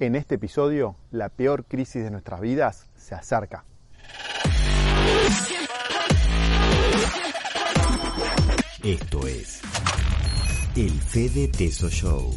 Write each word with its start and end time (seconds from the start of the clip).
En 0.00 0.14
este 0.14 0.36
episodio, 0.36 0.96
la 1.10 1.28
peor 1.28 1.66
crisis 1.66 2.02
de 2.02 2.10
nuestras 2.10 2.40
vidas 2.40 2.88
se 2.94 3.14
acerca. 3.14 3.66
Esto 8.82 9.26
es 9.26 9.60
el 10.74 10.90
Fede 10.92 11.48
Teso 11.48 11.90
Show. 11.90 12.30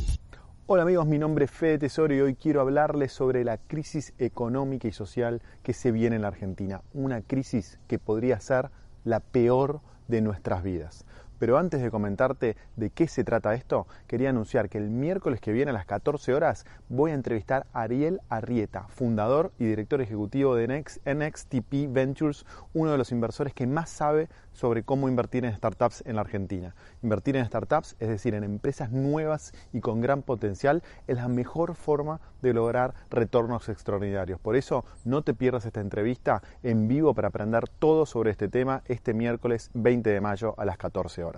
Hola 0.65 0.83
amigos, 0.83 1.07
mi 1.07 1.17
nombre 1.17 1.45
es 1.45 1.51
Fede 1.51 1.77
Tesoro 1.77 2.13
y 2.13 2.19
hoy 2.19 2.35
quiero 2.35 2.59
hablarles 2.59 3.13
sobre 3.13 3.45
la 3.45 3.57
crisis 3.57 4.13
económica 4.17 4.89
y 4.89 4.91
social 4.91 5.41
que 5.63 5.71
se 5.71 5.93
viene 5.93 6.17
en 6.17 6.23
la 6.23 6.27
Argentina. 6.27 6.81
Una 6.91 7.21
crisis 7.21 7.79
que 7.87 7.97
podría 7.97 8.41
ser 8.41 8.71
la 9.05 9.21
peor 9.21 9.79
de 10.09 10.19
nuestras 10.19 10.63
vidas. 10.63 11.05
Pero 11.43 11.57
antes 11.57 11.81
de 11.81 11.91
comentarte 11.91 12.55
de 12.77 12.89
qué 12.89 13.09
se 13.09 13.25
trata 13.25 13.53
esto, 13.53 13.85
quería 14.07 14.29
anunciar 14.29 14.69
que 14.69 14.77
el 14.77 14.89
miércoles 14.89 15.41
que 15.41 15.51
viene 15.51 15.71
a 15.71 15.73
las 15.73 15.85
14 15.85 16.33
horas 16.33 16.65
voy 16.87 17.11
a 17.11 17.15
entrevistar 17.15 17.67
a 17.73 17.81
Ariel 17.81 18.21
Arrieta, 18.29 18.87
fundador 18.87 19.51
y 19.59 19.65
director 19.65 19.99
ejecutivo 19.99 20.55
de 20.55 20.69
NXTP 20.69 21.91
Ventures, 21.91 22.45
uno 22.73 22.91
de 22.93 22.97
los 22.97 23.11
inversores 23.11 23.53
que 23.53 23.67
más 23.67 23.89
sabe 23.89 24.29
sobre 24.53 24.83
cómo 24.83 25.09
invertir 25.09 25.43
en 25.43 25.53
startups 25.53 26.03
en 26.05 26.15
la 26.15 26.21
Argentina. 26.21 26.75
Invertir 27.01 27.35
en 27.35 27.45
startups, 27.45 27.97
es 27.99 28.07
decir, 28.07 28.35
en 28.35 28.45
empresas 28.45 28.91
nuevas 28.91 29.51
y 29.73 29.81
con 29.81 29.99
gran 29.99 30.21
potencial, 30.21 30.81
es 31.07 31.17
la 31.17 31.27
mejor 31.27 31.75
forma 31.75 32.21
de 32.41 32.53
lograr 32.53 32.93
retornos 33.09 33.67
extraordinarios. 33.67 34.39
Por 34.39 34.55
eso 34.55 34.85
no 35.03 35.23
te 35.23 35.33
pierdas 35.33 35.65
esta 35.65 35.81
entrevista 35.81 36.41
en 36.61 36.87
vivo 36.87 37.13
para 37.13 37.27
aprender 37.27 37.67
todo 37.67 38.05
sobre 38.05 38.31
este 38.31 38.47
tema 38.47 38.81
este 38.85 39.13
miércoles 39.13 39.71
20 39.73 40.09
de 40.09 40.21
mayo 40.21 40.55
a 40.57 40.63
las 40.63 40.77
14 40.77 41.23
horas. 41.23 41.32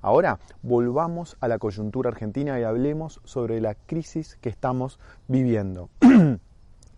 Ahora 0.00 0.38
volvamos 0.62 1.36
a 1.40 1.48
la 1.48 1.58
coyuntura 1.58 2.10
argentina 2.10 2.58
y 2.58 2.62
hablemos 2.62 3.20
sobre 3.24 3.60
la 3.60 3.74
crisis 3.74 4.36
que 4.40 4.48
estamos 4.48 4.98
viviendo. 5.28 5.90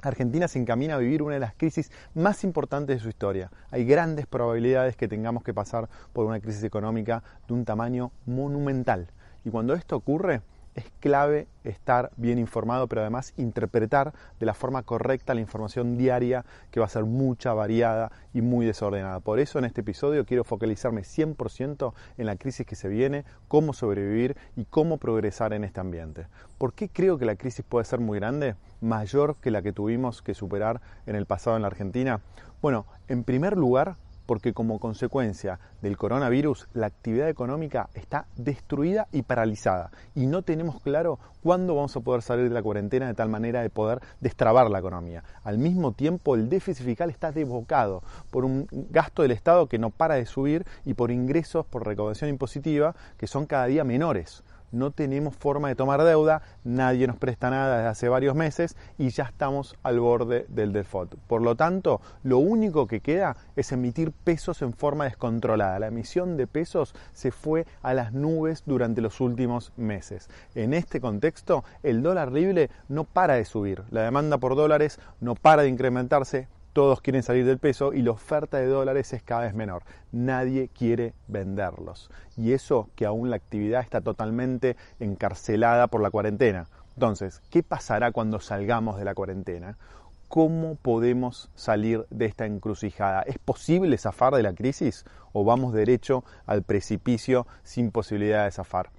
Argentina 0.02 0.46
se 0.46 0.58
encamina 0.58 0.94
a 0.94 0.98
vivir 0.98 1.22
una 1.22 1.34
de 1.34 1.40
las 1.40 1.54
crisis 1.54 1.90
más 2.14 2.44
importantes 2.44 2.96
de 2.96 3.02
su 3.02 3.08
historia. 3.08 3.50
Hay 3.70 3.84
grandes 3.84 4.26
probabilidades 4.26 4.96
que 4.96 5.08
tengamos 5.08 5.42
que 5.42 5.54
pasar 5.54 5.88
por 6.12 6.26
una 6.26 6.40
crisis 6.40 6.62
económica 6.62 7.22
de 7.48 7.54
un 7.54 7.64
tamaño 7.64 8.12
monumental. 8.24 9.08
Y 9.44 9.50
cuando 9.50 9.74
esto 9.74 9.96
ocurre, 9.96 10.42
es 10.76 10.84
clave 11.00 11.48
estar 11.64 12.10
bien 12.16 12.38
informado, 12.38 12.86
pero 12.86 13.00
además 13.00 13.32
interpretar 13.36 14.12
de 14.38 14.46
la 14.46 14.54
forma 14.54 14.82
correcta 14.82 15.34
la 15.34 15.40
información 15.40 15.96
diaria, 15.96 16.44
que 16.70 16.80
va 16.80 16.86
a 16.86 16.90
ser 16.90 17.04
mucha, 17.04 17.54
variada 17.54 18.12
y 18.34 18.42
muy 18.42 18.66
desordenada. 18.66 19.20
Por 19.20 19.40
eso 19.40 19.58
en 19.58 19.64
este 19.64 19.80
episodio 19.80 20.26
quiero 20.26 20.44
focalizarme 20.44 21.00
100% 21.00 21.94
en 22.18 22.26
la 22.26 22.36
crisis 22.36 22.66
que 22.66 22.76
se 22.76 22.88
viene, 22.88 23.24
cómo 23.48 23.72
sobrevivir 23.72 24.36
y 24.54 24.66
cómo 24.66 24.98
progresar 24.98 25.54
en 25.54 25.64
este 25.64 25.80
ambiente. 25.80 26.26
¿Por 26.58 26.74
qué 26.74 26.88
creo 26.90 27.18
que 27.18 27.24
la 27.24 27.36
crisis 27.36 27.64
puede 27.66 27.86
ser 27.86 28.00
muy 28.00 28.18
grande? 28.18 28.54
Mayor 28.82 29.36
que 29.36 29.50
la 29.50 29.62
que 29.62 29.72
tuvimos 29.72 30.20
que 30.20 30.34
superar 30.34 30.82
en 31.06 31.16
el 31.16 31.24
pasado 31.24 31.56
en 31.56 31.62
la 31.62 31.68
Argentina. 31.68 32.20
Bueno, 32.60 32.84
en 33.08 33.24
primer 33.24 33.56
lugar, 33.56 33.96
porque 34.26 34.52
como 34.52 34.78
consecuencia 34.78 35.58
del 35.82 35.96
coronavirus 35.96 36.68
la 36.74 36.86
actividad 36.86 37.28
económica 37.28 37.88
está 37.94 38.26
destruida 38.36 39.08
y 39.12 39.22
paralizada 39.22 39.90
y 40.14 40.26
no 40.26 40.42
tenemos 40.42 40.80
claro 40.82 41.18
cuándo 41.42 41.74
vamos 41.76 41.96
a 41.96 42.00
poder 42.00 42.22
salir 42.22 42.48
de 42.48 42.54
la 42.54 42.62
cuarentena 42.62 43.06
de 43.06 43.14
tal 43.14 43.28
manera 43.28 43.62
de 43.62 43.70
poder 43.70 44.00
destrabar 44.20 44.70
la 44.70 44.80
economía. 44.80 45.22
Al 45.44 45.58
mismo 45.58 45.92
tiempo 45.92 46.34
el 46.34 46.48
déficit 46.48 46.84
fiscal 46.84 47.10
está 47.10 47.32
desbocado 47.32 48.02
por 48.30 48.44
un 48.44 48.66
gasto 48.90 49.22
del 49.22 49.30
Estado 49.30 49.68
que 49.68 49.78
no 49.78 49.90
para 49.90 50.16
de 50.16 50.26
subir 50.26 50.66
y 50.84 50.94
por 50.94 51.10
ingresos 51.10 51.64
por 51.66 51.86
recaudación 51.86 52.30
impositiva 52.30 52.94
que 53.16 53.26
son 53.26 53.46
cada 53.46 53.66
día 53.66 53.84
menores 53.84 54.42
no 54.76 54.90
tenemos 54.90 55.34
forma 55.34 55.68
de 55.68 55.74
tomar 55.74 56.02
deuda, 56.04 56.42
nadie 56.64 57.06
nos 57.06 57.16
presta 57.16 57.50
nada 57.50 57.76
desde 57.76 57.88
hace 57.88 58.08
varios 58.08 58.34
meses 58.34 58.76
y 58.98 59.08
ya 59.08 59.24
estamos 59.24 59.76
al 59.82 60.00
borde 60.00 60.46
del 60.48 60.72
default. 60.72 61.14
Por 61.26 61.42
lo 61.42 61.56
tanto, 61.56 62.00
lo 62.22 62.38
único 62.38 62.86
que 62.86 63.00
queda 63.00 63.36
es 63.56 63.72
emitir 63.72 64.12
pesos 64.12 64.62
en 64.62 64.72
forma 64.72 65.04
descontrolada. 65.04 65.78
La 65.78 65.88
emisión 65.88 66.36
de 66.36 66.46
pesos 66.46 66.94
se 67.12 67.30
fue 67.30 67.66
a 67.82 67.94
las 67.94 68.12
nubes 68.12 68.62
durante 68.66 69.00
los 69.00 69.20
últimos 69.20 69.72
meses. 69.76 70.28
En 70.54 70.74
este 70.74 71.00
contexto, 71.00 71.64
el 71.82 72.02
dólar 72.02 72.32
libre 72.32 72.70
no 72.88 73.04
para 73.04 73.34
de 73.34 73.44
subir, 73.44 73.82
la 73.90 74.02
demanda 74.02 74.38
por 74.38 74.56
dólares 74.56 75.00
no 75.20 75.34
para 75.34 75.62
de 75.62 75.68
incrementarse, 75.68 76.48
todos 76.76 77.00
quieren 77.00 77.22
salir 77.22 77.46
del 77.46 77.56
peso 77.56 77.94
y 77.94 78.02
la 78.02 78.10
oferta 78.10 78.58
de 78.58 78.66
dólares 78.66 79.10
es 79.14 79.22
cada 79.22 79.44
vez 79.44 79.54
menor. 79.54 79.82
Nadie 80.12 80.68
quiere 80.68 81.14
venderlos. 81.26 82.10
Y 82.36 82.52
eso 82.52 82.90
que 82.96 83.06
aún 83.06 83.30
la 83.30 83.36
actividad 83.36 83.80
está 83.80 84.02
totalmente 84.02 84.76
encarcelada 85.00 85.86
por 85.86 86.02
la 86.02 86.10
cuarentena. 86.10 86.66
Entonces, 86.92 87.40
¿qué 87.48 87.62
pasará 87.62 88.12
cuando 88.12 88.40
salgamos 88.40 88.98
de 88.98 89.06
la 89.06 89.14
cuarentena? 89.14 89.78
¿Cómo 90.28 90.74
podemos 90.74 91.48
salir 91.54 92.04
de 92.10 92.26
esta 92.26 92.44
encrucijada? 92.44 93.22
¿Es 93.22 93.38
posible 93.38 93.96
zafar 93.96 94.34
de 94.34 94.42
la 94.42 94.52
crisis 94.52 95.06
o 95.32 95.44
vamos 95.44 95.72
derecho 95.72 96.24
al 96.44 96.62
precipicio 96.62 97.46
sin 97.64 97.90
posibilidad 97.90 98.44
de 98.44 98.50
zafar? 98.50 98.90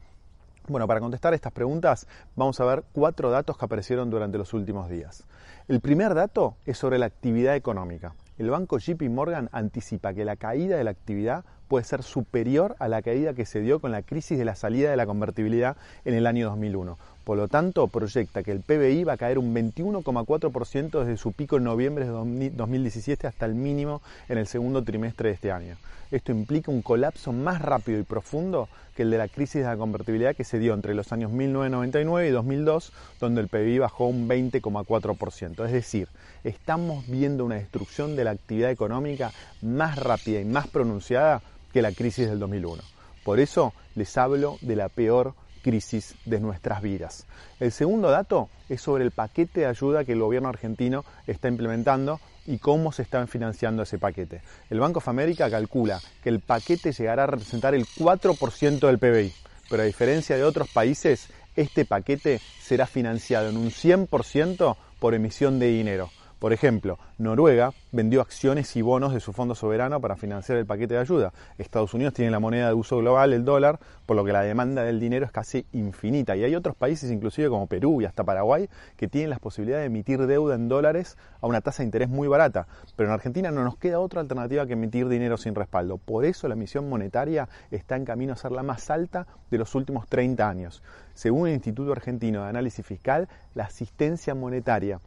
Bueno, 0.69 0.85
para 0.85 0.99
contestar 0.99 1.33
estas 1.33 1.53
preguntas 1.53 2.07
vamos 2.35 2.59
a 2.59 2.65
ver 2.65 2.83
cuatro 2.91 3.31
datos 3.31 3.57
que 3.57 3.63
aparecieron 3.63 4.09
durante 4.09 4.37
los 4.37 4.53
últimos 4.53 4.89
días. 4.89 5.23
El 5.69 5.79
primer 5.79 6.13
dato 6.13 6.57
es 6.65 6.77
sobre 6.77 6.97
la 6.97 7.05
actividad 7.05 7.55
económica. 7.55 8.15
El 8.37 8.49
banco 8.49 8.77
JP 8.77 9.01
Morgan 9.03 9.47
anticipa 9.53 10.13
que 10.13 10.25
la 10.25 10.35
caída 10.35 10.75
de 10.75 10.83
la 10.83 10.91
actividad 10.91 11.45
puede 11.69 11.85
ser 11.85 12.03
superior 12.03 12.75
a 12.79 12.89
la 12.89 13.01
caída 13.01 13.33
que 13.33 13.45
se 13.45 13.61
dio 13.61 13.79
con 13.79 13.93
la 13.93 14.01
crisis 14.01 14.37
de 14.37 14.43
la 14.43 14.55
salida 14.55 14.91
de 14.91 14.97
la 14.97 15.05
convertibilidad 15.05 15.77
en 16.03 16.15
el 16.15 16.27
año 16.27 16.49
2001. 16.49 16.97
Por 17.27 17.37
lo 17.37 17.49
tanto, 17.49 17.89
proyecta 17.89 18.41
que 18.41 18.53
el 18.53 18.61
PBI 18.61 19.03
va 19.03 19.11
a 19.11 19.17
caer 19.17 19.37
un 19.37 19.53
21,4% 19.53 20.99
desde 21.01 21.17
su 21.17 21.33
pico 21.33 21.57
en 21.57 21.65
noviembre 21.65 22.05
de 22.05 22.11
2017 22.51 23.27
hasta 23.27 23.45
el 23.45 23.53
mínimo 23.53 24.01
en 24.29 24.37
el 24.37 24.47
segundo 24.47 24.81
trimestre 24.81 25.27
de 25.27 25.35
este 25.35 25.51
año. 25.51 25.75
Esto 26.09 26.31
implica 26.31 26.71
un 26.71 26.81
colapso 26.81 27.33
más 27.33 27.61
rápido 27.61 27.99
y 27.99 28.03
profundo 28.03 28.69
que 28.95 29.01
el 29.01 29.11
de 29.11 29.17
la 29.17 29.27
crisis 29.27 29.55
de 29.55 29.67
la 29.67 29.75
convertibilidad 29.75 30.37
que 30.37 30.45
se 30.45 30.57
dio 30.57 30.73
entre 30.73 30.93
los 30.93 31.11
años 31.11 31.29
1999 31.33 32.29
y 32.29 32.31
2002, 32.31 32.93
donde 33.19 33.41
el 33.41 33.49
PBI 33.49 33.79
bajó 33.79 34.07
un 34.07 34.29
20,4%. 34.29 35.65
Es 35.65 35.73
decir, 35.73 36.07
estamos 36.45 37.05
viendo 37.09 37.43
una 37.43 37.55
destrucción 37.55 38.15
de 38.15 38.23
la 38.23 38.31
actividad 38.31 38.71
económica 38.71 39.33
más 39.61 39.97
rápida 39.97 40.39
y 40.39 40.45
más 40.45 40.67
pronunciada 40.69 41.41
que 41.73 41.81
la 41.81 41.91
crisis 41.91 42.29
del 42.29 42.39
2001. 42.39 42.81
Por 43.25 43.41
eso 43.41 43.73
les 43.95 44.17
hablo 44.17 44.57
de 44.61 44.77
la 44.77 44.87
peor 44.87 45.33
crisis 45.61 46.15
de 46.25 46.39
nuestras 46.39 46.81
vidas. 46.81 47.25
El 47.59 47.71
segundo 47.71 48.09
dato 48.09 48.49
es 48.69 48.81
sobre 48.81 49.03
el 49.03 49.11
paquete 49.11 49.61
de 49.61 49.65
ayuda 49.65 50.05
que 50.05 50.13
el 50.13 50.19
gobierno 50.19 50.49
argentino 50.49 51.03
está 51.25 51.47
implementando 51.47 52.19
y 52.45 52.59
cómo 52.59 52.91
se 52.91 53.01
está 53.01 53.25
financiando 53.27 53.83
ese 53.83 53.99
paquete. 53.99 54.41
El 54.69 54.79
Banco 54.79 54.99
of 54.99 55.07
America 55.07 55.49
calcula 55.49 55.99
que 56.23 56.29
el 56.29 56.39
paquete 56.39 56.91
llegará 56.91 57.23
a 57.23 57.27
representar 57.27 57.75
el 57.75 57.85
4% 57.85 58.79
del 58.79 58.99
PBI, 58.99 59.33
pero 59.69 59.83
a 59.83 59.85
diferencia 59.85 60.35
de 60.37 60.43
otros 60.43 60.69
países, 60.69 61.29
este 61.55 61.85
paquete 61.85 62.39
será 62.61 62.87
financiado 62.87 63.49
en 63.49 63.57
un 63.57 63.69
100% 63.69 64.77
por 64.99 65.13
emisión 65.13 65.59
de 65.59 65.67
dinero. 65.67 66.09
Por 66.39 66.53
ejemplo, 66.53 66.99
Noruega 67.17 67.73
vendió 67.91 68.21
acciones 68.21 68.75
y 68.75 68.83
bonos 68.83 69.11
de 69.11 69.19
su 69.19 69.33
fondo 69.33 69.55
soberano 69.55 69.99
para 69.99 70.15
financiar 70.15 70.59
el 70.59 70.67
paquete 70.67 70.93
de 70.93 70.99
ayuda. 70.99 71.33
Estados 71.57 71.95
Unidos 71.95 72.13
tiene 72.13 72.29
la 72.29 72.39
moneda 72.39 72.67
de 72.67 72.75
uso 72.75 72.99
global, 72.99 73.33
el 73.33 73.43
dólar, 73.43 73.79
por 74.05 74.15
lo 74.15 74.23
que 74.23 74.33
la 74.33 74.43
demanda 74.43 74.83
del 74.83 74.99
dinero 74.99 75.25
es 75.25 75.31
casi 75.31 75.65
infinita. 75.73 76.35
Y 76.35 76.43
hay 76.43 76.53
otros 76.53 76.75
países, 76.75 77.09
inclusive 77.09 77.49
como 77.49 77.65
Perú 77.65 78.03
y 78.03 78.05
hasta 78.05 78.23
Paraguay, 78.23 78.69
que 78.97 79.07
tienen 79.07 79.31
la 79.31 79.39
posibilidad 79.39 79.79
de 79.79 79.85
emitir 79.85 80.27
deuda 80.27 80.53
en 80.53 80.67
dólares 80.67 81.17
a 81.41 81.47
una 81.47 81.61
tasa 81.61 81.81
de 81.81 81.85
interés 81.85 82.07
muy 82.07 82.27
barata. 82.27 82.67
Pero 82.95 83.09
en 83.09 83.13
Argentina 83.13 83.49
no 83.49 83.63
nos 83.63 83.77
queda 83.77 83.99
otra 83.99 84.21
alternativa 84.21 84.67
que 84.67 84.73
emitir 84.73 85.07
dinero 85.07 85.37
sin 85.37 85.55
respaldo. 85.55 85.97
Por 85.97 86.23
eso 86.23 86.47
la 86.47 86.53
emisión 86.53 86.87
monetaria 86.87 87.49
está 87.71 87.95
en 87.95 88.05
camino 88.05 88.33
a 88.33 88.35
ser 88.35 88.51
la 88.51 88.61
más 88.61 88.91
alta 88.91 89.25
de 89.49 89.57
los 89.57 89.73
últimos 89.73 90.07
30 90.07 90.47
años. 90.47 90.83
Según 91.15 91.47
el 91.47 91.55
Instituto 91.55 91.93
Argentino 91.93 92.43
de 92.43 92.49
Análisis 92.49 92.85
Fiscal, 92.85 93.27
la 93.55 93.63
asistencia 93.63 94.35
monetaria 94.35 94.99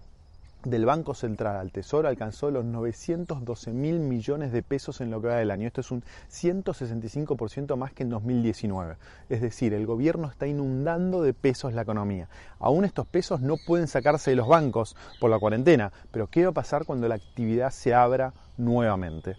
del 0.65 0.85
Banco 0.85 1.15
Central 1.15 1.57
al 1.57 1.73
Tesoro 1.73 2.09
alcanzó 2.09 2.51
los 2.51 2.65
912 2.65 3.73
mil 3.73 3.99
millones 3.99 4.53
de 4.53 4.63
pesos 4.63 5.01
en 5.01 5.11
lo 5.11 5.21
que 5.21 5.29
va 5.29 5.37
del 5.37 5.51
año. 5.51 5.67
Esto 5.67 5.81
es 5.81 5.91
un 5.91 6.03
165% 6.31 7.77
más 7.77 7.93
que 7.93 8.03
en 8.03 8.11
2019. 8.11 8.97
Es 9.29 9.41
decir, 9.41 9.73
el 9.73 9.87
gobierno 9.87 10.29
está 10.29 10.47
inundando 10.47 11.23
de 11.23 11.33
pesos 11.33 11.73
la 11.73 11.83
economía. 11.83 12.29
Aún 12.59 12.85
estos 12.85 13.07
pesos 13.07 13.41
no 13.41 13.57
pueden 13.67 13.87
sacarse 13.87 14.31
de 14.31 14.37
los 14.37 14.49
bancos 14.49 14.97
por 15.19 15.31
la 15.31 15.39
cuarentena, 15.39 15.93
pero 16.11 16.27
¿qué 16.27 16.45
va 16.45 16.51
a 16.51 16.55
pasar 16.55 16.85
cuando 16.85 17.09
la 17.09 17.15
actividad 17.15 17.71
se 17.71 17.95
abra 17.95 18.35
nuevamente? 18.59 19.37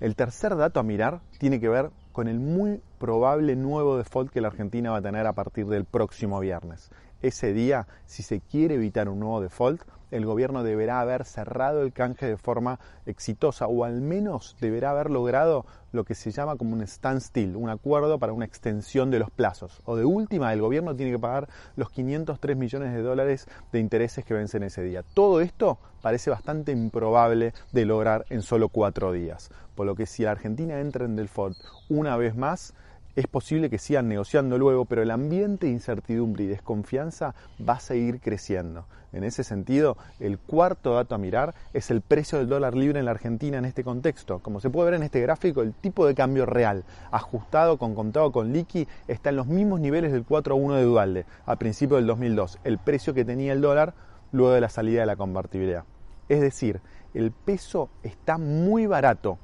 El 0.00 0.14
tercer 0.16 0.56
dato 0.56 0.80
a 0.80 0.84
mirar 0.84 1.20
tiene 1.38 1.60
que 1.60 1.68
ver 1.68 1.90
con 2.12 2.28
el 2.28 2.38
muy 2.38 2.80
probable 3.04 3.54
nuevo 3.54 3.98
default 3.98 4.30
que 4.30 4.40
la 4.40 4.48
Argentina 4.48 4.90
va 4.92 4.96
a 4.96 5.02
tener 5.02 5.26
a 5.26 5.34
partir 5.34 5.66
del 5.66 5.84
próximo 5.84 6.40
viernes 6.40 6.90
ese 7.26 7.54
día, 7.54 7.86
si 8.04 8.22
se 8.22 8.40
quiere 8.40 8.74
evitar 8.74 9.08
un 9.08 9.20
nuevo 9.20 9.40
default, 9.40 9.82
el 10.10 10.26
gobierno 10.26 10.62
deberá 10.62 11.00
haber 11.00 11.24
cerrado 11.24 11.82
el 11.82 11.92
canje 11.92 12.26
de 12.26 12.36
forma 12.36 12.78
exitosa 13.06 13.66
o 13.66 13.84
al 13.84 14.02
menos 14.02 14.56
deberá 14.60 14.90
haber 14.90 15.10
logrado 15.10 15.64
lo 15.90 16.04
que 16.04 16.14
se 16.14 16.30
llama 16.30 16.56
como 16.56 16.74
un 16.74 16.86
standstill, 16.86 17.56
un 17.56 17.70
acuerdo 17.70 18.18
para 18.18 18.34
una 18.34 18.44
extensión 18.44 19.10
de 19.10 19.18
los 19.18 19.30
plazos. 19.30 19.80
O 19.86 19.96
de 19.96 20.04
última, 20.04 20.52
el 20.52 20.60
gobierno 20.60 20.94
tiene 20.94 21.12
que 21.12 21.18
pagar 21.18 21.48
los 21.76 21.90
503 21.90 22.56
millones 22.56 22.92
de 22.92 23.02
dólares 23.02 23.48
de 23.72 23.80
intereses 23.80 24.24
que 24.24 24.34
vencen 24.34 24.62
ese 24.62 24.82
día. 24.82 25.02
Todo 25.14 25.40
esto 25.40 25.78
parece 26.02 26.30
bastante 26.30 26.72
improbable 26.72 27.54
de 27.72 27.84
lograr 27.86 28.26
en 28.28 28.42
solo 28.42 28.68
cuatro 28.68 29.12
días. 29.12 29.50
Por 29.74 29.86
lo 29.86 29.94
que 29.94 30.06
si 30.06 30.24
la 30.24 30.32
Argentina 30.32 30.78
entra 30.78 31.06
en 31.06 31.16
default 31.16 31.56
una 31.88 32.16
vez 32.16 32.36
más, 32.36 32.74
es 33.16 33.26
posible 33.26 33.70
que 33.70 33.78
sigan 33.78 34.08
negociando 34.08 34.58
luego, 34.58 34.84
pero 34.84 35.02
el 35.02 35.10
ambiente 35.10 35.66
de 35.66 35.72
incertidumbre 35.72 36.44
y 36.44 36.48
desconfianza 36.48 37.34
va 37.66 37.74
a 37.74 37.80
seguir 37.80 38.20
creciendo. 38.20 38.86
En 39.12 39.22
ese 39.22 39.44
sentido, 39.44 39.96
el 40.18 40.38
cuarto 40.38 40.94
dato 40.94 41.14
a 41.14 41.18
mirar 41.18 41.54
es 41.72 41.92
el 41.92 42.00
precio 42.00 42.38
del 42.38 42.48
dólar 42.48 42.74
libre 42.74 42.98
en 42.98 43.04
la 43.04 43.12
Argentina 43.12 43.58
en 43.58 43.64
este 43.64 43.84
contexto. 43.84 44.40
Como 44.40 44.60
se 44.60 44.70
puede 44.70 44.90
ver 44.90 44.94
en 44.94 45.04
este 45.04 45.20
gráfico, 45.20 45.62
el 45.62 45.72
tipo 45.72 46.04
de 46.04 46.16
cambio 46.16 46.46
real, 46.46 46.82
ajustado 47.12 47.78
con 47.78 47.94
contado 47.94 48.32
con 48.32 48.52
liqui, 48.52 48.88
está 49.06 49.30
en 49.30 49.36
los 49.36 49.46
mismos 49.46 49.78
niveles 49.78 50.10
del 50.10 50.26
4.1 50.26 50.74
de 50.74 50.82
Dualde 50.82 51.26
a 51.46 51.54
principios 51.54 51.98
del 51.98 52.08
2002, 52.08 52.58
el 52.64 52.78
precio 52.78 53.14
que 53.14 53.24
tenía 53.24 53.52
el 53.52 53.60
dólar 53.60 53.94
luego 54.32 54.52
de 54.52 54.60
la 54.60 54.68
salida 54.68 55.02
de 55.02 55.06
la 55.06 55.14
convertibilidad. 55.14 55.84
Es 56.28 56.40
decir, 56.40 56.80
el 57.14 57.30
peso 57.30 57.90
está 58.02 58.36
muy 58.36 58.86
barato, 58.86 59.38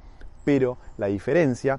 pero 0.44 0.78
la 0.98 1.06
diferencia 1.06 1.78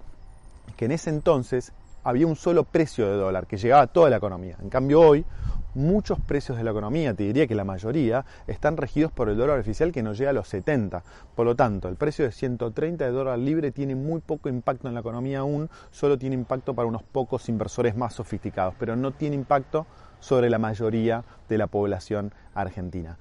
que 0.78 0.86
en 0.86 0.92
ese 0.92 1.10
entonces 1.10 1.74
había 2.04 2.28
un 2.28 2.36
solo 2.36 2.64
precio 2.64 3.08
de 3.08 3.16
dólar 3.16 3.48
que 3.48 3.58
llegaba 3.58 3.84
a 3.84 3.88
toda 3.88 4.10
la 4.10 4.18
economía. 4.18 4.58
En 4.62 4.70
cambio 4.70 5.02
hoy, 5.02 5.26
muchos 5.74 6.20
precios 6.20 6.58
de 6.58 6.64
la 6.64 6.72
economía, 6.72 7.14
te 7.14 7.24
diría 7.24 7.48
que 7.48 7.56
la 7.56 7.64
mayoría, 7.64 8.26
están 8.48 8.78
regidos 8.78 9.12
por 9.12 9.30
el 9.30 9.38
dólar 9.38 9.60
oficial 9.60 9.92
que 9.92 10.04
no 10.04 10.14
llega 10.14 10.32
a 10.32 10.34
los 10.34 10.48
70. 10.48 11.04
Por 11.36 11.46
lo 11.46 11.56
tanto, 11.56 11.88
el 11.88 11.96
precio 11.96 12.26
de 12.26 12.32
130 12.32 13.06
de 13.06 13.12
dólar 13.12 13.40
libre 13.40 13.72
tiene 13.72 13.96
muy 13.96 14.22
poco 14.22 14.50
impacto 14.50 14.88
en 14.88 14.94
la 14.94 15.00
economía 15.00 15.40
aún, 15.40 15.70
solo 15.92 16.18
tiene 16.18 16.36
impacto 16.36 16.74
para 16.74 16.88
unos 16.88 17.04
pocos 17.04 17.48
inversores 17.50 17.96
más 17.96 18.14
sofisticados, 18.14 18.76
pero 18.78 18.96
no 18.96 19.12
tiene 19.12 19.36
impacto 19.36 19.86
sobre 20.20 20.50
la 20.50 20.60
mayoría 20.60 21.24
de 21.50 21.58
la 21.58 21.68
población 21.68 22.34
argentina. 22.54 23.18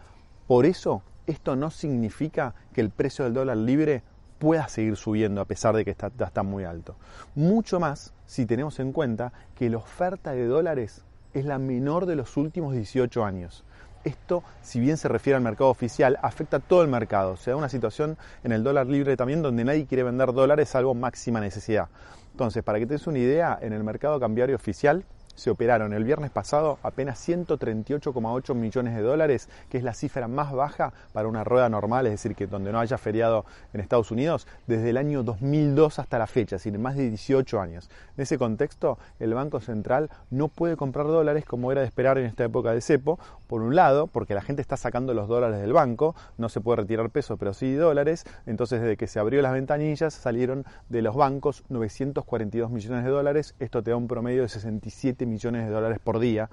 Por 0.46 0.66
eso, 0.66 1.02
esto 1.26 1.54
no 1.56 1.70
significa 1.70 2.54
que 2.72 2.80
el 2.80 2.90
precio 2.90 3.24
del 3.24 3.34
dólar 3.34 3.56
libre 3.56 4.02
pueda 4.40 4.66
seguir 4.68 4.96
subiendo 4.96 5.40
a 5.40 5.44
pesar 5.44 5.76
de 5.76 5.84
que 5.84 5.92
está, 5.92 6.10
está 6.18 6.42
muy 6.42 6.64
alto. 6.64 6.96
Mucho 7.36 7.78
más 7.78 8.12
si 8.26 8.46
tenemos 8.46 8.80
en 8.80 8.90
cuenta 8.90 9.32
que 9.54 9.70
la 9.70 9.76
oferta 9.76 10.32
de 10.32 10.46
dólares 10.46 11.04
es 11.34 11.44
la 11.44 11.58
menor 11.58 12.06
de 12.06 12.16
los 12.16 12.36
últimos 12.36 12.74
18 12.74 13.24
años. 13.24 13.64
Esto, 14.02 14.42
si 14.62 14.80
bien 14.80 14.96
se 14.96 15.08
refiere 15.08 15.36
al 15.36 15.42
mercado 15.42 15.68
oficial, 15.68 16.18
afecta 16.22 16.56
a 16.56 16.60
todo 16.60 16.82
el 16.82 16.88
mercado. 16.88 17.36
Se 17.36 17.50
da 17.50 17.56
una 17.56 17.68
situación 17.68 18.16
en 18.42 18.52
el 18.52 18.64
dólar 18.64 18.86
libre 18.86 19.14
también 19.14 19.42
donde 19.42 19.62
nadie 19.62 19.84
quiere 19.84 20.04
vender 20.04 20.32
dólares 20.32 20.70
salvo 20.70 20.94
máxima 20.94 21.38
necesidad. 21.38 21.88
Entonces, 22.32 22.62
para 22.64 22.78
que 22.78 22.86
te 22.86 22.96
una 23.06 23.18
idea, 23.18 23.58
en 23.60 23.74
el 23.74 23.84
mercado 23.84 24.18
cambiario 24.18 24.56
oficial 24.56 25.04
se 25.34 25.50
operaron 25.50 25.92
el 25.92 26.04
viernes 26.04 26.30
pasado 26.30 26.78
apenas 26.82 27.26
138,8 27.28 28.54
millones 28.54 28.94
de 28.94 29.02
dólares, 29.02 29.48
que 29.68 29.78
es 29.78 29.84
la 29.84 29.94
cifra 29.94 30.28
más 30.28 30.52
baja 30.52 30.92
para 31.12 31.28
una 31.28 31.44
rueda 31.44 31.68
normal, 31.68 32.06
es 32.06 32.12
decir, 32.12 32.34
que 32.34 32.46
donde 32.46 32.72
no 32.72 32.80
haya 32.80 32.98
feriado 32.98 33.44
en 33.72 33.80
Estados 33.80 34.10
Unidos, 34.10 34.46
desde 34.66 34.90
el 34.90 34.96
año 34.96 35.22
2002 35.22 35.98
hasta 35.98 36.18
la 36.18 36.26
fecha, 36.26 36.56
es 36.56 36.64
decir, 36.64 36.78
más 36.78 36.96
de 36.96 37.08
18 37.08 37.60
años. 37.60 37.90
En 38.16 38.22
ese 38.22 38.38
contexto, 38.38 38.98
el 39.18 39.34
Banco 39.34 39.60
Central 39.60 40.10
no 40.30 40.48
puede 40.48 40.76
comprar 40.76 41.06
dólares 41.06 41.44
como 41.44 41.72
era 41.72 41.80
de 41.80 41.86
esperar 41.86 42.18
en 42.18 42.26
esta 42.26 42.44
época 42.44 42.72
de 42.72 42.80
cepo, 42.80 43.18
por 43.46 43.62
un 43.62 43.74
lado, 43.74 44.06
porque 44.06 44.34
la 44.34 44.42
gente 44.42 44.62
está 44.62 44.76
sacando 44.76 45.14
los 45.14 45.28
dólares 45.28 45.60
del 45.60 45.72
banco, 45.72 46.14
no 46.38 46.48
se 46.48 46.60
puede 46.60 46.82
retirar 46.82 47.10
pesos, 47.10 47.38
pero 47.38 47.52
sí 47.52 47.74
dólares, 47.74 48.24
entonces 48.46 48.80
desde 48.80 48.96
que 48.96 49.06
se 49.06 49.18
abrió 49.18 49.42
las 49.42 49.52
ventanillas 49.52 50.14
salieron 50.14 50.64
de 50.88 51.02
los 51.02 51.16
bancos 51.16 51.64
942 51.68 52.70
millones 52.70 53.04
de 53.04 53.10
dólares, 53.10 53.54
esto 53.58 53.82
te 53.82 53.90
da 53.90 53.96
un 53.96 54.06
promedio 54.06 54.42
de 54.42 54.48
67 54.48 55.19
millones 55.26 55.66
de 55.66 55.72
dólares 55.72 55.98
por 56.02 56.18
día. 56.18 56.48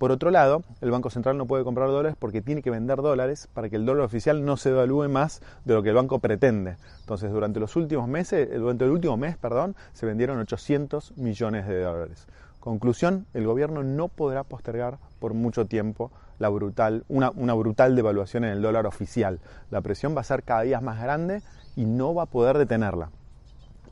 Por 0.00 0.12
otro 0.12 0.30
lado, 0.30 0.62
el 0.80 0.90
Banco 0.90 1.10
Central 1.10 1.36
no 1.36 1.46
puede 1.46 1.62
comprar 1.62 1.88
dólares 1.88 2.16
porque 2.18 2.40
tiene 2.40 2.62
que 2.62 2.70
vender 2.70 3.02
dólares 3.02 3.48
para 3.52 3.68
que 3.68 3.76
el 3.76 3.84
dólar 3.84 4.06
oficial 4.06 4.44
no 4.44 4.56
se 4.56 4.70
devalúe 4.70 5.10
más 5.10 5.42
de 5.66 5.74
lo 5.74 5.82
que 5.82 5.90
el 5.90 5.94
banco 5.94 6.20
pretende. 6.20 6.76
Entonces, 7.00 7.30
durante 7.30 7.60
los 7.60 7.76
últimos 7.76 8.08
meses, 8.08 8.48
eh, 8.50 8.56
durante 8.56 8.86
el 8.86 8.92
último 8.92 9.18
mes, 9.18 9.36
perdón, 9.36 9.76
se 9.92 10.06
vendieron 10.06 10.38
800 10.38 11.18
millones 11.18 11.66
de 11.66 11.82
dólares. 11.82 12.26
Conclusión, 12.60 13.26
el 13.34 13.46
gobierno 13.46 13.82
no 13.82 14.08
podrá 14.08 14.42
postergar 14.42 14.98
por 15.18 15.34
mucho 15.34 15.66
tiempo 15.66 16.10
la 16.38 16.48
brutal, 16.48 17.04
una, 17.08 17.30
una 17.30 17.52
brutal 17.52 17.94
devaluación 17.94 18.44
en 18.44 18.52
el 18.52 18.62
dólar 18.62 18.86
oficial. 18.86 19.38
La 19.70 19.82
presión 19.82 20.16
va 20.16 20.22
a 20.22 20.24
ser 20.24 20.44
cada 20.44 20.62
día 20.62 20.80
más 20.80 20.98
grande 20.98 21.42
y 21.76 21.84
no 21.84 22.14
va 22.14 22.22
a 22.22 22.26
poder 22.26 22.56
detenerla. 22.56 23.10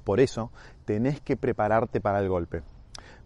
Por 0.04 0.20
eso, 0.20 0.50
tenés 0.86 1.20
que 1.20 1.36
prepararte 1.36 2.00
para 2.00 2.20
el 2.20 2.30
golpe. 2.30 2.62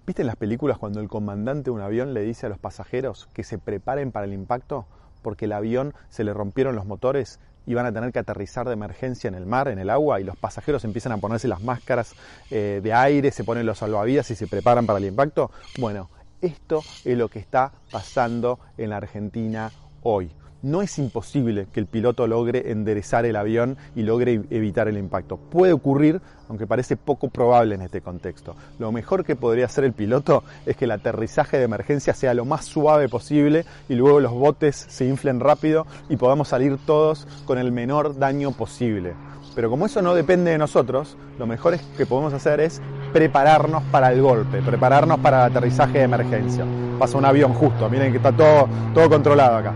¿Viste 0.04 0.22
en 0.22 0.26
las 0.26 0.36
películas 0.36 0.78
cuando 0.78 0.98
el 0.98 1.08
comandante 1.08 1.66
de 1.66 1.70
un 1.70 1.80
avión 1.80 2.12
le 2.12 2.22
dice 2.22 2.46
a 2.46 2.48
los 2.48 2.58
pasajeros 2.58 3.28
que 3.32 3.44
se 3.44 3.58
preparen 3.58 4.10
para 4.10 4.26
el 4.26 4.32
impacto 4.32 4.84
porque 5.22 5.44
el 5.44 5.52
avión 5.52 5.94
se 6.08 6.24
le 6.24 6.34
rompieron 6.34 6.74
los 6.74 6.86
motores 6.86 7.38
y 7.66 7.74
van 7.74 7.86
a 7.86 7.92
tener 7.92 8.12
que 8.12 8.18
aterrizar 8.18 8.66
de 8.66 8.72
emergencia 8.72 9.28
en 9.28 9.36
el 9.36 9.46
mar, 9.46 9.68
en 9.68 9.78
el 9.78 9.88
agua, 9.90 10.20
y 10.20 10.24
los 10.24 10.36
pasajeros 10.36 10.82
empiezan 10.82 11.12
a 11.12 11.18
ponerse 11.18 11.46
las 11.46 11.62
máscaras 11.62 12.14
eh, 12.50 12.80
de 12.82 12.92
aire, 12.92 13.30
se 13.30 13.44
ponen 13.44 13.64
los 13.64 13.78
salvavidas 13.78 14.28
y 14.32 14.34
se 14.34 14.48
preparan 14.48 14.86
para 14.86 14.98
el 14.98 15.04
impacto? 15.04 15.52
Bueno, 15.78 16.10
esto 16.40 16.82
es 17.04 17.16
lo 17.16 17.28
que 17.28 17.38
está 17.38 17.70
pasando 17.92 18.58
en 18.76 18.90
la 18.90 18.96
Argentina 18.96 19.70
hoy 20.02 20.32
no 20.62 20.80
es 20.80 20.98
imposible 20.98 21.66
que 21.72 21.80
el 21.80 21.86
piloto 21.86 22.26
logre 22.26 22.70
enderezar 22.70 23.26
el 23.26 23.36
avión 23.36 23.76
y 23.94 24.02
logre 24.02 24.42
evitar 24.50 24.88
el 24.88 24.96
impacto. 24.96 25.36
Puede 25.36 25.72
ocurrir, 25.72 26.20
aunque 26.48 26.66
parece 26.66 26.96
poco 26.96 27.28
probable 27.28 27.74
en 27.74 27.82
este 27.82 28.00
contexto. 28.00 28.54
Lo 28.78 28.92
mejor 28.92 29.24
que 29.24 29.36
podría 29.36 29.66
hacer 29.66 29.84
el 29.84 29.92
piloto 29.92 30.44
es 30.64 30.76
que 30.76 30.84
el 30.84 30.92
aterrizaje 30.92 31.58
de 31.58 31.64
emergencia 31.64 32.14
sea 32.14 32.34
lo 32.34 32.44
más 32.44 32.64
suave 32.64 33.08
posible 33.08 33.64
y 33.88 33.94
luego 33.94 34.20
los 34.20 34.32
botes 34.32 34.76
se 34.88 35.06
inflen 35.06 35.40
rápido 35.40 35.86
y 36.08 36.16
podamos 36.16 36.48
salir 36.48 36.78
todos 36.86 37.26
con 37.44 37.58
el 37.58 37.72
menor 37.72 38.18
daño 38.18 38.52
posible. 38.52 39.14
Pero 39.54 39.68
como 39.68 39.84
eso 39.84 40.00
no 40.00 40.14
depende 40.14 40.50
de 40.50 40.58
nosotros, 40.58 41.16
lo 41.38 41.46
mejor 41.46 41.78
que 41.96 42.06
podemos 42.06 42.32
hacer 42.32 42.60
es 42.60 42.80
prepararnos 43.12 43.82
para 43.84 44.10
el 44.10 44.22
golpe, 44.22 44.62
prepararnos 44.62 45.18
para 45.18 45.44
el 45.44 45.50
aterrizaje 45.50 45.98
de 45.98 46.04
emergencia. 46.04 46.64
Pasa 46.98 47.18
un 47.18 47.24
avión 47.26 47.52
justo, 47.52 47.90
miren 47.90 48.12
que 48.12 48.16
está 48.16 48.32
todo, 48.32 48.68
todo 48.94 49.10
controlado 49.10 49.56
acá. 49.56 49.74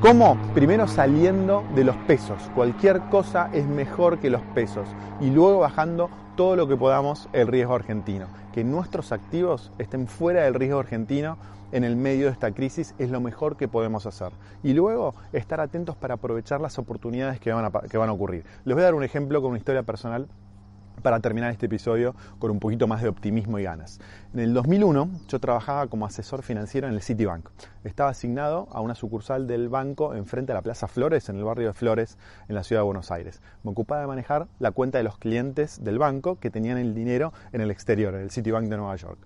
¿Cómo? 0.00 0.38
Primero 0.54 0.86
saliendo 0.86 1.64
de 1.74 1.82
los 1.82 1.96
pesos. 1.96 2.38
Cualquier 2.54 3.00
cosa 3.10 3.50
es 3.52 3.66
mejor 3.66 4.20
que 4.20 4.30
los 4.30 4.42
pesos. 4.54 4.88
Y 5.20 5.30
luego 5.30 5.58
bajando 5.58 6.08
todo 6.36 6.54
lo 6.54 6.68
que 6.68 6.76
podamos 6.76 7.28
el 7.32 7.48
riesgo 7.48 7.74
argentino. 7.74 8.28
Que 8.52 8.62
nuestros 8.62 9.10
activos 9.10 9.72
estén 9.78 10.06
fuera 10.06 10.44
del 10.44 10.54
riesgo 10.54 10.78
argentino 10.78 11.36
en 11.72 11.82
el 11.82 11.96
medio 11.96 12.26
de 12.26 12.32
esta 12.32 12.52
crisis 12.52 12.94
es 13.00 13.10
lo 13.10 13.20
mejor 13.20 13.56
que 13.56 13.66
podemos 13.66 14.06
hacer. 14.06 14.30
Y 14.62 14.72
luego 14.72 15.16
estar 15.32 15.60
atentos 15.60 15.96
para 15.96 16.14
aprovechar 16.14 16.60
las 16.60 16.78
oportunidades 16.78 17.40
que 17.40 17.52
van 17.52 17.64
a, 17.64 17.70
que 17.70 17.98
van 17.98 18.08
a 18.08 18.12
ocurrir. 18.12 18.44
Les 18.64 18.76
voy 18.76 18.82
a 18.82 18.84
dar 18.84 18.94
un 18.94 19.02
ejemplo 19.02 19.42
con 19.42 19.50
una 19.50 19.58
historia 19.58 19.82
personal 19.82 20.28
para 21.02 21.20
terminar 21.20 21.50
este 21.50 21.66
episodio 21.66 22.14
con 22.38 22.50
un 22.50 22.60
poquito 22.60 22.86
más 22.86 23.02
de 23.02 23.08
optimismo 23.08 23.58
y 23.58 23.64
ganas. 23.64 24.00
En 24.34 24.40
el 24.40 24.54
2001 24.54 25.08
yo 25.28 25.38
trabajaba 25.38 25.86
como 25.86 26.06
asesor 26.06 26.42
financiero 26.42 26.88
en 26.88 26.94
el 26.94 27.02
Citibank. 27.02 27.48
Estaba 27.84 28.10
asignado 28.10 28.68
a 28.72 28.80
una 28.80 28.94
sucursal 28.94 29.46
del 29.46 29.68
banco 29.68 30.14
enfrente 30.14 30.52
a 30.52 30.54
la 30.54 30.62
Plaza 30.62 30.88
Flores, 30.88 31.28
en 31.28 31.36
el 31.36 31.44
barrio 31.44 31.68
de 31.68 31.72
Flores, 31.72 32.18
en 32.48 32.54
la 32.54 32.64
ciudad 32.64 32.82
de 32.82 32.86
Buenos 32.86 33.10
Aires. 33.10 33.40
Me 33.62 33.70
ocupaba 33.70 34.00
de 34.00 34.06
manejar 34.06 34.48
la 34.58 34.70
cuenta 34.70 34.98
de 34.98 35.04
los 35.04 35.18
clientes 35.18 35.82
del 35.82 35.98
banco 35.98 36.36
que 36.38 36.50
tenían 36.50 36.78
el 36.78 36.94
dinero 36.94 37.32
en 37.52 37.60
el 37.60 37.70
exterior, 37.70 38.14
en 38.14 38.20
el 38.20 38.30
Citibank 38.30 38.68
de 38.68 38.76
Nueva 38.76 38.96
York. 38.96 39.18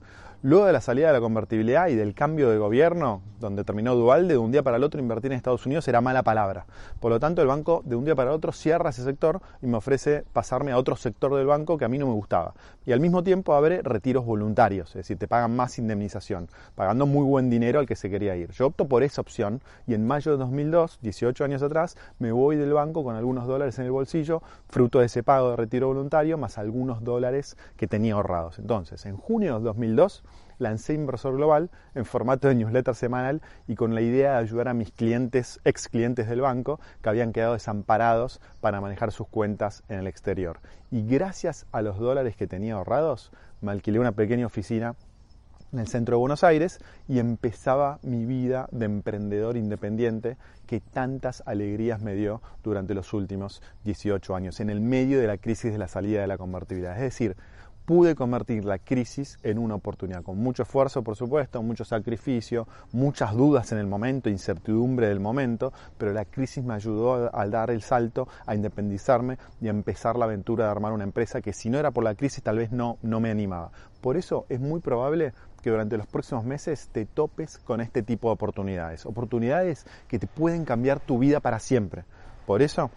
Luego 0.44 0.66
de 0.66 0.72
la 0.72 0.80
salida 0.80 1.06
de 1.06 1.12
la 1.12 1.20
convertibilidad 1.20 1.86
y 1.86 1.94
del 1.94 2.14
cambio 2.14 2.50
de 2.50 2.58
gobierno, 2.58 3.22
donde 3.38 3.62
terminó 3.62 3.94
Dualde, 3.94 4.34
de 4.34 4.38
un 4.38 4.50
día 4.50 4.64
para 4.64 4.76
el 4.76 4.82
otro 4.82 5.00
invertir 5.00 5.30
en 5.30 5.36
Estados 5.36 5.66
Unidos 5.66 5.86
era 5.86 6.00
mala 6.00 6.24
palabra. 6.24 6.66
Por 6.98 7.12
lo 7.12 7.20
tanto, 7.20 7.42
el 7.42 7.46
banco 7.46 7.82
de 7.84 7.94
un 7.94 8.04
día 8.04 8.16
para 8.16 8.30
el 8.30 8.36
otro 8.36 8.50
cierra 8.50 8.90
ese 8.90 9.04
sector 9.04 9.40
y 9.62 9.66
me 9.68 9.76
ofrece 9.76 10.24
pasarme 10.32 10.72
a 10.72 10.78
otro 10.78 10.96
sector 10.96 11.32
del 11.36 11.46
banco 11.46 11.78
que 11.78 11.84
a 11.84 11.88
mí 11.88 11.96
no 11.96 12.08
me 12.08 12.14
gustaba. 12.14 12.54
Y 12.84 12.90
al 12.90 12.98
mismo 12.98 13.22
tiempo 13.22 13.54
abre 13.54 13.82
retiros 13.82 14.24
voluntarios, 14.24 14.88
es 14.88 14.94
decir, 14.94 15.16
te 15.16 15.28
pagan 15.28 15.54
más 15.54 15.78
indemnización, 15.78 16.48
pagando 16.74 17.06
muy 17.06 17.24
buen 17.24 17.48
dinero 17.48 17.78
al 17.78 17.86
que 17.86 17.94
se 17.94 18.10
quería 18.10 18.34
ir. 18.34 18.50
Yo 18.50 18.66
opto 18.66 18.88
por 18.88 19.04
esa 19.04 19.20
opción 19.20 19.60
y 19.86 19.94
en 19.94 20.04
mayo 20.04 20.32
de 20.32 20.38
2002, 20.38 20.98
18 21.02 21.44
años 21.44 21.62
atrás, 21.62 21.96
me 22.18 22.32
voy 22.32 22.56
del 22.56 22.72
banco 22.72 23.04
con 23.04 23.14
algunos 23.14 23.46
dólares 23.46 23.78
en 23.78 23.84
el 23.84 23.92
bolsillo, 23.92 24.42
fruto 24.68 24.98
de 24.98 25.06
ese 25.06 25.22
pago 25.22 25.50
de 25.50 25.56
retiro 25.56 25.86
voluntario, 25.86 26.36
más 26.36 26.58
algunos 26.58 27.04
dólares 27.04 27.56
que 27.76 27.86
tenía 27.86 28.14
ahorrados. 28.14 28.58
Entonces, 28.58 29.06
en 29.06 29.16
junio 29.16 29.58
de 29.60 29.64
2002, 29.64 30.24
lancé 30.62 30.94
Inversor 30.94 31.36
Global 31.36 31.70
en 31.94 32.04
formato 32.04 32.48
de 32.48 32.54
newsletter 32.54 32.94
semanal 32.94 33.42
y 33.66 33.74
con 33.74 33.94
la 33.94 34.00
idea 34.00 34.32
de 34.32 34.38
ayudar 34.38 34.68
a 34.68 34.74
mis 34.74 34.90
clientes, 34.90 35.60
ex 35.64 35.88
clientes 35.88 36.28
del 36.28 36.40
banco, 36.40 36.80
que 37.02 37.08
habían 37.08 37.32
quedado 37.32 37.54
desamparados 37.54 38.40
para 38.60 38.80
manejar 38.80 39.12
sus 39.12 39.28
cuentas 39.28 39.82
en 39.88 39.98
el 39.98 40.06
exterior. 40.06 40.60
Y 40.90 41.06
gracias 41.06 41.66
a 41.72 41.82
los 41.82 41.98
dólares 41.98 42.36
que 42.36 42.46
tenía 42.46 42.74
ahorrados, 42.74 43.32
me 43.60 43.72
alquilé 43.72 43.98
una 43.98 44.12
pequeña 44.12 44.46
oficina 44.46 44.94
en 45.72 45.78
el 45.78 45.88
centro 45.88 46.16
de 46.16 46.20
Buenos 46.20 46.44
Aires 46.44 46.80
y 47.08 47.18
empezaba 47.18 47.98
mi 48.02 48.26
vida 48.26 48.68
de 48.72 48.84
emprendedor 48.84 49.56
independiente 49.56 50.36
que 50.66 50.80
tantas 50.80 51.42
alegrías 51.46 52.02
me 52.02 52.14
dio 52.14 52.42
durante 52.62 52.94
los 52.94 53.12
últimos 53.14 53.62
18 53.84 54.34
años, 54.36 54.60
en 54.60 54.68
el 54.68 54.80
medio 54.80 55.18
de 55.18 55.26
la 55.26 55.38
crisis 55.38 55.72
de 55.72 55.78
la 55.78 55.88
salida 55.88 56.20
de 56.20 56.26
la 56.26 56.36
convertibilidad. 56.38 56.94
Es 56.96 57.02
decir, 57.02 57.36
pude 57.84 58.14
convertir 58.14 58.64
la 58.64 58.78
crisis 58.78 59.38
en 59.42 59.58
una 59.58 59.74
oportunidad, 59.74 60.22
con 60.22 60.38
mucho 60.38 60.62
esfuerzo, 60.62 61.02
por 61.02 61.16
supuesto, 61.16 61.62
mucho 61.62 61.84
sacrificio, 61.84 62.66
muchas 62.92 63.34
dudas 63.34 63.72
en 63.72 63.78
el 63.78 63.86
momento, 63.86 64.30
incertidumbre 64.30 65.08
del 65.08 65.20
momento, 65.20 65.72
pero 65.98 66.12
la 66.12 66.24
crisis 66.24 66.62
me 66.64 66.74
ayudó 66.74 67.30
a, 67.36 67.46
dar 67.48 67.70
el 67.70 67.82
salto, 67.82 68.28
a 68.46 68.54
independizarme 68.54 69.38
y 69.60 69.66
a 69.66 69.70
empezar 69.70 70.16
la 70.16 70.26
aventura 70.26 70.66
de 70.66 70.70
armar 70.70 70.92
una 70.92 71.04
empresa 71.04 71.40
que 71.40 71.52
si 71.52 71.70
no 71.70 71.78
era 71.78 71.90
por 71.90 72.04
la 72.04 72.14
crisis 72.14 72.42
tal 72.42 72.58
vez 72.58 72.72
no, 72.72 72.98
no 73.02 73.20
me 73.20 73.30
animaba. 73.30 73.72
Por 74.00 74.16
eso 74.16 74.46
es 74.48 74.60
muy 74.60 74.80
probable 74.80 75.32
que 75.62 75.70
durante 75.70 75.96
los 75.96 76.06
próximos 76.06 76.44
meses 76.44 76.88
te 76.92 77.06
topes 77.06 77.58
con 77.58 77.80
este 77.80 78.02
tipo 78.02 78.28
de 78.28 78.34
oportunidades, 78.34 79.06
oportunidades 79.06 79.86
que 80.08 80.18
te 80.18 80.26
pueden 80.26 80.64
cambiar 80.64 81.00
tu 81.00 81.18
vida 81.18 81.40
para 81.40 81.58
siempre. 81.58 82.04
Por 82.46 82.62
eso 82.62 82.90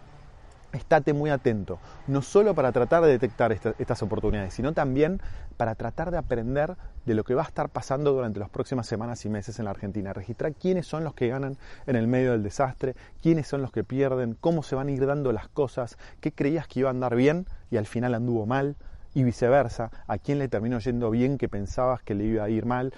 estate 0.72 1.12
muy 1.12 1.30
atento, 1.30 1.78
no 2.06 2.22
solo 2.22 2.54
para 2.54 2.72
tratar 2.72 3.02
de 3.04 3.10
detectar 3.10 3.52
estas 3.52 4.02
oportunidades, 4.02 4.54
sino 4.54 4.72
también 4.72 5.20
para 5.56 5.74
tratar 5.74 6.10
de 6.10 6.18
aprender 6.18 6.76
de 7.06 7.14
lo 7.14 7.24
que 7.24 7.34
va 7.34 7.42
a 7.42 7.46
estar 7.46 7.68
pasando 7.68 8.12
durante 8.12 8.40
las 8.40 8.50
próximas 8.50 8.86
semanas 8.86 9.24
y 9.24 9.28
meses 9.28 9.58
en 9.58 9.64
la 9.64 9.70
Argentina. 9.70 10.12
Registrar 10.12 10.52
quiénes 10.54 10.86
son 10.86 11.04
los 11.04 11.14
que 11.14 11.28
ganan 11.28 11.56
en 11.86 11.96
el 11.96 12.06
medio 12.06 12.32
del 12.32 12.42
desastre, 12.42 12.94
quiénes 13.22 13.46
son 13.46 13.62
los 13.62 13.72
que 13.72 13.84
pierden, 13.84 14.36
cómo 14.40 14.62
se 14.62 14.74
van 14.74 14.88
a 14.88 14.90
ir 14.90 15.06
dando 15.06 15.32
las 15.32 15.48
cosas, 15.48 15.96
qué 16.20 16.32
creías 16.32 16.66
que 16.66 16.80
iba 16.80 16.88
a 16.88 16.92
andar 16.92 17.16
bien 17.16 17.46
y 17.70 17.76
al 17.76 17.86
final 17.86 18.14
anduvo 18.14 18.46
mal, 18.46 18.76
y 19.14 19.22
viceversa, 19.22 19.90
a 20.08 20.18
quién 20.18 20.38
le 20.38 20.46
terminó 20.46 20.78
yendo 20.78 21.10
bien 21.10 21.38
que 21.38 21.48
pensabas 21.48 22.02
que 22.02 22.14
le 22.14 22.24
iba 22.24 22.44
a 22.44 22.50
ir 22.50 22.66
mal. 22.66 22.92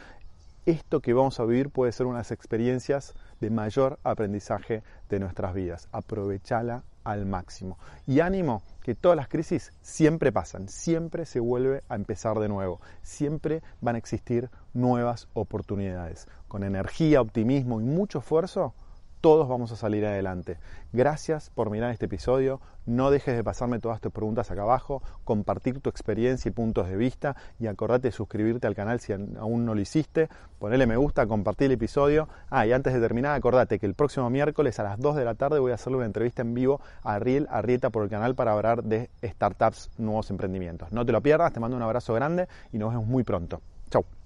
Esto 0.66 0.98
que 0.98 1.12
vamos 1.12 1.38
a 1.38 1.44
vivir 1.44 1.70
puede 1.70 1.92
ser 1.92 2.06
unas 2.06 2.32
experiencias 2.32 3.14
de 3.40 3.50
mayor 3.50 4.00
aprendizaje 4.02 4.82
de 5.08 5.20
nuestras 5.20 5.54
vidas. 5.54 5.88
Aprovechala 5.92 6.82
al 7.08 7.24
máximo. 7.24 7.78
Y 8.06 8.20
ánimo, 8.20 8.62
que 8.82 8.94
todas 8.94 9.16
las 9.16 9.28
crisis 9.28 9.72
siempre 9.80 10.30
pasan, 10.30 10.68
siempre 10.68 11.24
se 11.24 11.40
vuelve 11.40 11.82
a 11.88 11.94
empezar 11.94 12.38
de 12.38 12.48
nuevo, 12.48 12.80
siempre 13.02 13.62
van 13.80 13.94
a 13.94 13.98
existir 13.98 14.50
nuevas 14.74 15.28
oportunidades. 15.32 16.28
Con 16.48 16.64
energía, 16.64 17.20
optimismo 17.20 17.80
y 17.80 17.84
mucho 17.84 18.18
esfuerzo, 18.18 18.74
todos 19.20 19.48
vamos 19.48 19.72
a 19.72 19.76
salir 19.76 20.06
adelante. 20.06 20.58
Gracias 20.92 21.50
por 21.50 21.70
mirar 21.70 21.90
este 21.90 22.06
episodio. 22.06 22.60
No 22.86 23.10
dejes 23.10 23.36
de 23.36 23.44
pasarme 23.44 23.78
todas 23.78 24.00
tus 24.00 24.12
preguntas 24.12 24.50
acá 24.50 24.62
abajo, 24.62 25.02
compartir 25.24 25.80
tu 25.80 25.90
experiencia 25.90 26.48
y 26.48 26.52
puntos 26.52 26.88
de 26.88 26.96
vista 26.96 27.36
y 27.58 27.66
acordate 27.66 28.08
de 28.08 28.12
suscribirte 28.12 28.66
al 28.66 28.74
canal 28.74 29.00
si 29.00 29.12
aún 29.12 29.66
no 29.66 29.74
lo 29.74 29.80
hiciste, 29.80 30.28
ponerle 30.58 30.86
me 30.86 30.96
gusta, 30.96 31.26
compartir 31.26 31.66
el 31.66 31.72
episodio. 31.72 32.28
Ah, 32.48 32.66
y 32.66 32.72
antes 32.72 32.94
de 32.94 33.00
terminar, 33.00 33.34
acordate 33.34 33.78
que 33.78 33.86
el 33.86 33.94
próximo 33.94 34.30
miércoles 34.30 34.78
a 34.78 34.84
las 34.84 34.98
2 34.98 35.16
de 35.16 35.24
la 35.24 35.34
tarde 35.34 35.58
voy 35.58 35.72
a 35.72 35.74
hacerle 35.74 35.98
una 35.98 36.06
entrevista 36.06 36.42
en 36.42 36.54
vivo 36.54 36.80
a 37.02 37.14
Ariel 37.14 37.46
Arrieta 37.50 37.90
por 37.90 38.04
el 38.04 38.10
canal 38.10 38.34
para 38.34 38.52
hablar 38.52 38.82
de 38.84 39.10
startups, 39.22 39.90
nuevos 39.98 40.30
emprendimientos. 40.30 40.90
No 40.92 41.04
te 41.04 41.12
lo 41.12 41.20
pierdas, 41.20 41.52
te 41.52 41.60
mando 41.60 41.76
un 41.76 41.82
abrazo 41.82 42.14
grande 42.14 42.48
y 42.72 42.78
nos 42.78 42.90
vemos 42.90 43.06
muy 43.06 43.24
pronto. 43.24 43.60
Chau. 43.90 44.17